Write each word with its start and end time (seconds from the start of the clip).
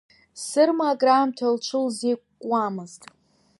Сырма 0.45 0.85
акраамҭа 0.93 1.45
лҽылзеиқәкуамызт. 1.53 3.01